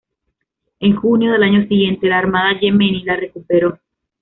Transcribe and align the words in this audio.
En 0.79 0.95
junio 0.95 1.31
del 1.31 1.43
año 1.43 1.67
siguiente, 1.67 2.07
la 2.07 2.17
Armada 2.17 2.59
yemení 2.59 3.03
la 3.03 3.17
recuperó. 3.17 3.77